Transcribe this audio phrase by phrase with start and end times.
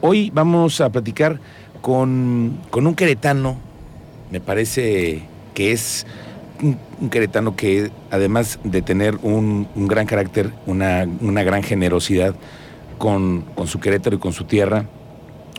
[0.00, 1.40] Hoy vamos a platicar
[1.80, 3.56] con, un queretano,
[4.30, 5.22] me parece
[5.54, 6.06] que es
[6.62, 11.04] un, queretano que además de tener un, gran carácter, una,
[11.42, 12.36] gran generosidad
[12.96, 14.84] con, con su Querétaro y con su tierra,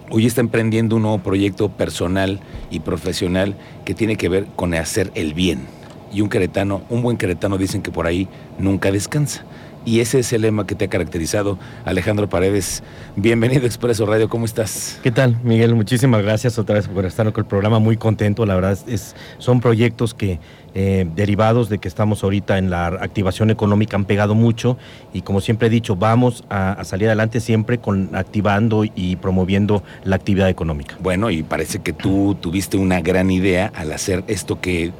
[0.10, 2.40] hoy está emprendiendo un nuevo proyecto personal
[2.71, 5.68] y profesional que tiene que ver con hacer el bien.
[6.14, 9.44] Y un queretano, un buen queretano dicen que por ahí nunca descansa.
[9.86, 11.57] Y ese es el lema que te ha caracterizado.
[11.86, 12.84] Alejandro Paredes,
[13.16, 15.00] bienvenido a Expreso Radio, ¿cómo estás?
[15.02, 15.73] ¿Qué tal, Miguel?
[15.73, 19.61] Muchísimas gracias otra vez por estar con el programa, muy contento, la verdad, es, son
[19.61, 20.39] proyectos que
[20.75, 24.78] eh, derivados de que estamos ahorita en la activación económica han pegado mucho
[25.14, 30.18] y como siempre he dicho, vamos a, salir adelante siempre con activando y promoviendo la
[30.18, 30.96] actividad económica.
[31.00, 34.91] Bueno, y parece que tú tuviste una gran idea al hacer esto que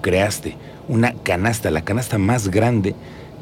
[0.00, 0.56] creaste,
[0.88, 2.94] una canasta, la canasta más grande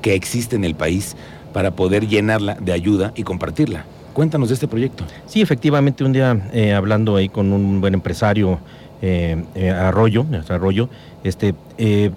[0.02, 1.16] que existe en el país
[1.52, 3.84] para poder llenarla de ayuda y compartirla.
[4.12, 5.04] Cuéntanos de este proyecto.
[5.26, 8.58] Sí, efectivamente, un día eh, hablando ahí con un buen empresario,
[9.00, 10.88] eh, eh Arroyo, Arroyo,
[11.22, 12.10] este, eh,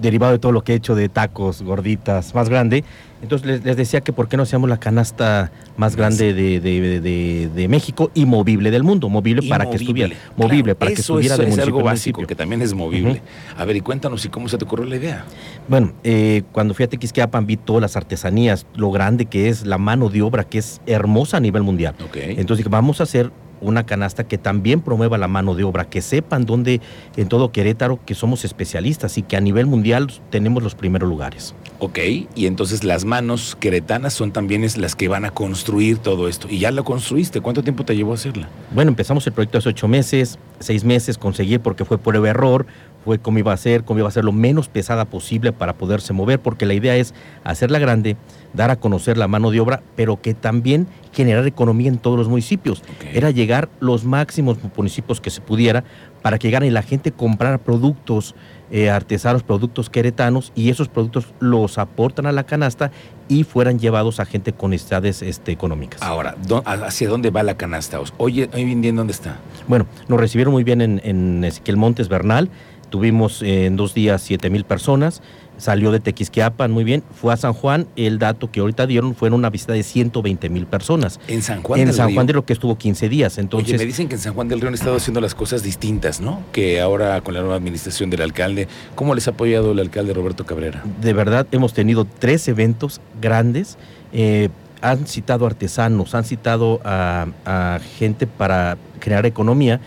[0.00, 2.84] derivado de todo lo que he hecho de tacos, gorditas, más grande,
[3.20, 8.26] entonces les, decía que por qué no hacíamos la canasta más grande de, México y
[8.26, 12.26] movible del mundo, movible para que estuviera, movible para que estuviera de es algo básico
[12.26, 13.20] que también es movible.
[13.56, 15.24] A ver, y cuéntanos y cómo se te ocurrió la idea.
[15.66, 19.78] Bueno, eh, cuando fui a Tequisquiapan vi todas las artesanías, lo grande que es la
[19.78, 21.94] mano de obra que es hermosa a nivel mundial.
[21.98, 26.02] Entonces dije, vamos a hacer una canasta que también promueva la mano de obra, que
[26.02, 26.80] sepan dónde
[27.16, 31.54] en todo Querétaro que somos especialistas y que a nivel mundial tenemos los primeros lugares.
[31.80, 31.98] Ok,
[32.34, 36.48] y entonces las manos queretanas son también las que van a construir todo esto.
[36.50, 38.48] Y ya lo construiste, ¿cuánto tiempo te llevó a hacerla?
[38.70, 42.66] Bueno, empezamos el proyecto hace ocho meses, seis meses, conseguir porque fue por error,
[43.02, 46.12] fue cómo iba a ser, cómo iba a ser lo menos pesada posible para poderse
[46.12, 48.18] mover, porque la idea es hacerla grande,
[48.52, 52.28] dar a conocer la mano de obra, pero que también generar economía en todos los
[52.28, 52.82] municipios.
[53.14, 55.84] Era llegar los máximos municipios que se pudiera
[56.20, 58.34] para que gane la gente comprar productos
[58.70, 62.90] eh, artesanos, productos queretanos, y esos productos los aportan a la canasta
[63.28, 66.02] y fueran llevados a gente con necesidades este, económicas.
[66.02, 68.00] Ahora, ¿hacia dónde va la canasta?
[68.16, 69.38] Oye, hoy en día, ¿dónde está?
[69.66, 72.50] Bueno, nos recibieron muy bien en, en Ezequiel Montes Bernal,
[72.90, 75.22] Tuvimos eh, en dos días 7 mil personas,
[75.58, 79.30] salió de Tequisquiapan muy bien, fue a San Juan, el dato que ahorita dieron fue
[79.30, 81.20] una visita de 120 mil personas.
[81.28, 83.38] En San Juan En San Juan de lo que estuvo 15 días.
[83.38, 85.62] Entonces, Oye, me dicen que en San Juan del Río han estado haciendo las cosas
[85.62, 86.42] distintas, ¿no?
[86.52, 90.46] Que ahora con la nueva administración del alcalde, ¿cómo les ha apoyado el alcalde Roberto
[90.46, 90.82] Cabrera?
[91.00, 93.76] De verdad, hemos tenido tres eventos grandes.
[94.12, 94.48] Eh,
[94.80, 99.80] han citado artesanos, han citado a gente para crear economía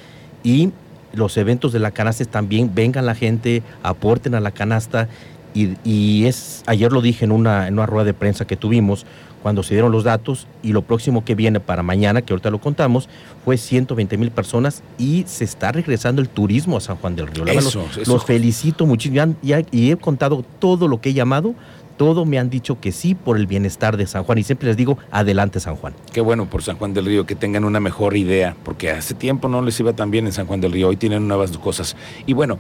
[0.44, 0.72] y
[1.14, 5.08] los eventos de la canasta también vengan la gente, aporten a la canasta.
[5.53, 9.06] Y, es, ayer lo dije en una, en una rueda de prensa que tuvimos,
[9.41, 12.59] cuando se dieron los datos, y lo próximo que viene para mañana, que ahorita lo
[12.59, 13.09] contamos,
[13.44, 17.45] fue 120 mil personas y se está regresando el turismo a San Juan del Río.
[17.45, 21.56] los, felicito muchísimo y he contado todo lo que he llamado
[22.01, 24.75] todo me han dicho que sí por el bienestar de San Juan y siempre les
[24.75, 25.94] digo, adelante San Juan.
[26.11, 29.47] Qué bueno por San Juan del Río, que tengan una mejor idea, porque hace tiempo
[29.47, 31.95] no les iba tan bien en San Juan del Río, hoy tienen nuevas cosas.
[32.25, 32.57] Y bueno,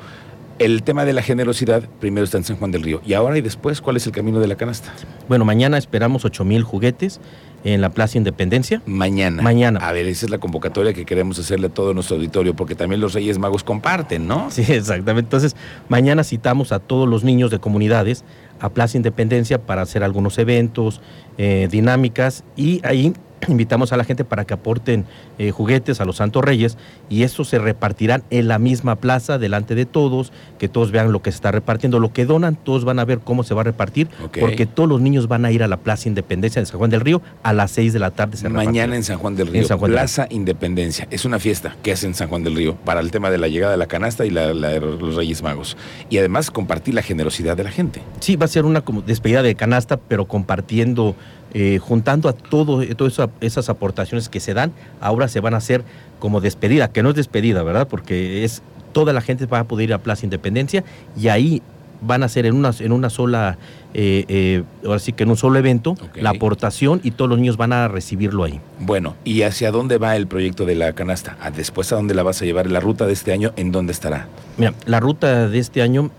[0.61, 3.01] el tema de la generosidad primero está en San Juan del Río.
[3.03, 4.93] Y ahora y después, ¿cuál es el camino de la canasta?
[5.27, 7.19] Bueno, mañana esperamos 8 mil juguetes
[7.63, 8.81] en la Plaza Independencia.
[8.85, 9.41] Mañana.
[9.41, 9.79] Mañana.
[9.79, 13.01] A ver, esa es la convocatoria que queremos hacerle a todo nuestro auditorio, porque también
[13.01, 14.51] los Reyes Magos comparten, ¿no?
[14.51, 15.27] Sí, exactamente.
[15.27, 15.55] Entonces,
[15.89, 18.23] mañana citamos a todos los niños de comunidades
[18.59, 21.01] a Plaza Independencia para hacer algunos eventos,
[21.39, 23.13] eh, dinámicas y ahí
[23.47, 25.05] invitamos a la gente para que aporten
[25.37, 26.77] eh, juguetes a los Santos Reyes
[27.09, 31.21] y estos se repartirán en la misma plaza delante de todos, que todos vean lo
[31.21, 33.63] que se está repartiendo, lo que donan, todos van a ver cómo se va a
[33.63, 34.09] repartir,
[34.39, 37.01] porque todos los niños van a ir a la Plaza Independencia de San Juan del
[37.01, 38.49] Río a las 6 de la tarde.
[38.49, 42.29] Mañana en San Juan del Río, Plaza Independencia, es una fiesta que hacen en San
[42.29, 44.79] Juan del Río para el tema de la llegada de la canasta y la, de
[44.79, 45.77] los Reyes Magos.
[46.09, 48.01] Y además compartir la generosidad de la gente.
[48.19, 51.15] Sí, va a ser una como despedida de canasta, pero compartiendo
[51.53, 55.83] eh, juntando a todo, todas esas aportaciones que se dan, ahora se van a hacer
[56.19, 57.87] como despedida, que no es despedida, ¿verdad?
[57.87, 58.61] Porque es
[58.93, 60.83] toda la gente va a poder ir a Plaza Independencia
[61.17, 61.61] y ahí
[62.01, 63.57] van a hacer en una, en una sola,
[63.93, 67.57] eh, eh, ahora sí que en un solo evento, la aportación y todos los niños
[67.57, 68.59] van a recibirlo ahí.
[68.79, 71.37] Bueno, ¿y hacia dónde va el proyecto de la canasta?
[71.55, 72.69] Después, ¿a dónde la vas a llevar?
[72.69, 74.27] ¿La ruta de este año en dónde estará?
[74.57, 76.11] Mira, la ruta de este año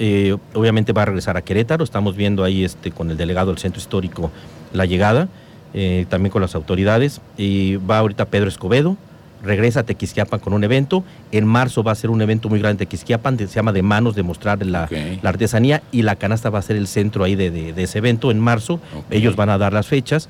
[0.55, 3.81] obviamente va a regresar a Querétaro, estamos viendo ahí este, con el delegado del Centro
[3.81, 4.31] Histórico
[4.73, 5.29] la llegada,
[5.75, 7.21] eh, también con las autoridades.
[7.37, 8.97] Y va ahorita Pedro Escobedo,
[9.43, 11.05] regresa a Tequisquiapan con un evento.
[11.31, 14.15] En marzo va a ser un evento muy grande en Tequisquiapan, se llama De Manos,
[14.15, 14.89] de mostrar la,
[15.23, 18.81] artesanía y la canasta va a ser el centro ahí de, ese evento en marzo.
[19.11, 20.29] Ellos van a dar las fechas.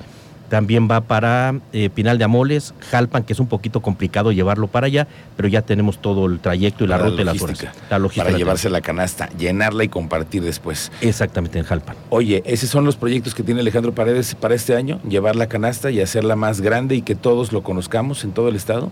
[0.52, 4.87] También va para eh, Pinal de Amoles, Jalpan, que es un poquito complicado llevarlo para
[4.87, 7.72] allá, pero ya tenemos todo el trayecto y la ruta y la logística.
[7.88, 10.93] La logística Para llevarse la canasta, llenarla y compartir después.
[11.00, 11.96] Exactamente, en Jalpan.
[12.10, 15.90] Oye, esos son los proyectos que tiene Alejandro Paredes para este año, llevar la canasta
[15.90, 18.90] y hacerla más grande y que todos lo conozcamos en todo el estado.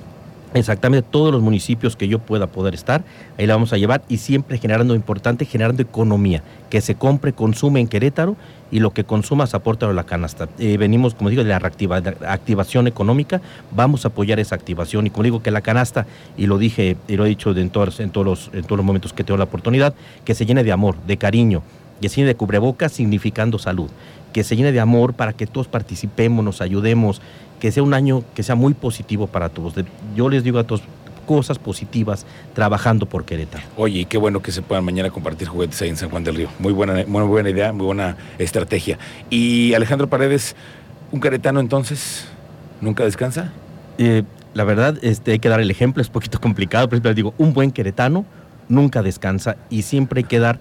[0.52, 3.04] Exactamente, todos los municipios que yo pueda poder estar,
[3.38, 7.78] ahí la vamos a llevar y siempre generando, importante, generando economía, que se compre, consume
[7.78, 8.36] en Querétaro
[8.72, 10.48] y lo que consumas aporta a la canasta.
[10.58, 15.10] Eh, venimos, como digo, de la reactiva- activación económica, vamos a apoyar esa activación y
[15.10, 16.06] como digo que la canasta,
[16.36, 18.86] y lo dije y lo he dicho en, todos, en, todos los, en todos los
[18.86, 19.94] momentos que tengo la oportunidad,
[20.24, 21.62] que se llene de amor, de cariño,
[22.00, 23.88] que se llene de cubrebocas significando salud,
[24.32, 27.20] que se llene de amor para que todos participemos, nos ayudemos,
[27.60, 29.74] que sea un año que sea muy positivo para todos.
[30.16, 30.82] Yo les digo a todos
[31.26, 33.62] cosas positivas trabajando por Querétaro.
[33.76, 36.34] Oye, y qué bueno que se puedan mañana compartir juguetes ahí en San Juan del
[36.34, 36.48] Río.
[36.58, 38.98] Muy buena, muy buena idea, muy buena estrategia.
[39.28, 40.56] Y Alejandro Paredes,
[41.12, 42.26] un queretano entonces,
[42.80, 43.52] ¿nunca descansa?
[43.98, 44.24] Eh,
[44.54, 47.34] la verdad, este, hay que dar el ejemplo, es un poquito complicado, pero siempre digo,
[47.38, 48.24] un buen queretano
[48.68, 50.58] nunca descansa y siempre hay que dar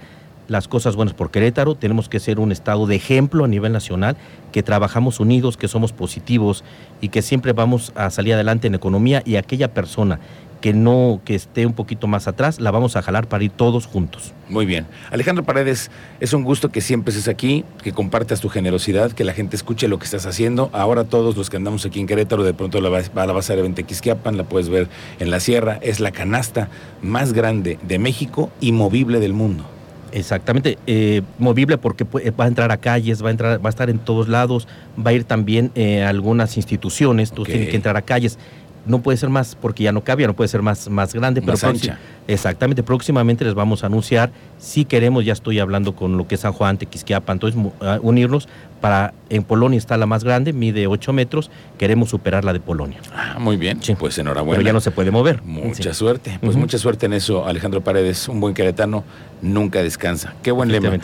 [0.50, 4.18] las cosas buenas por Querétaro, tenemos que ser un estado de ejemplo a nivel nacional,
[4.52, 6.64] que trabajamos unidos, que somos positivos
[7.02, 10.20] y que siempre vamos a salir adelante en economía y aquella persona
[10.62, 13.86] que no, que esté un poquito más atrás, la vamos a jalar para ir todos
[13.86, 14.34] juntos.
[14.50, 14.88] Muy bien.
[15.12, 19.34] Alejandro Paredes, es un gusto que siempre estés aquí, que compartas tu generosidad, que la
[19.34, 20.70] gente escuche lo que estás haciendo.
[20.74, 23.56] Ahora todos los que andamos aquí en Querétaro, de pronto la vas, la vas a
[23.56, 25.80] ver en Tequisquiapan, la puedes ver en la sierra.
[25.82, 26.70] Es la canasta
[27.02, 29.79] más grande de México y movible del mundo.
[30.12, 33.72] Exactamente, eh, movible porque pu- va a entrar a calles, va a entrar, va a
[33.72, 34.68] estar en todos lados,
[34.98, 37.50] va a ir también eh, a algunas instituciones, tú Ok.
[37.50, 38.38] tienes que entrar a calles.
[38.86, 41.60] No puede ser más, porque ya no cabía, no puede ser más, más grande, Más
[41.62, 41.98] pero ancha.
[42.28, 46.42] exactamente, próximamente les vamos a anunciar, si queremos, ya estoy hablando con lo que es
[46.42, 47.60] San Juan, Tequisquiapan, entonces
[48.02, 48.48] unirnos
[48.82, 53.00] para, en Polonia está la más grande, mide 8 metros, queremos superar la de Polonia,
[53.14, 53.84] Ah, muy bien.
[53.84, 53.96] Sí.
[54.00, 54.58] Pues enhorabuena.
[54.58, 55.44] pero ya no se puede mover.
[55.44, 55.94] Mucha Sí.
[55.94, 56.40] suerte.
[56.42, 59.04] Pues mucha suerte en eso, Alejandro Paredes, un buen queretano,
[59.42, 60.34] nunca descansa.
[60.42, 60.90] Qué buen lema.
[60.90, 61.02] Miguel,